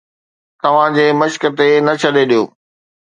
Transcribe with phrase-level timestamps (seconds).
[0.61, 2.41] توهان جي مشق تي نه ڇڏي ڏيو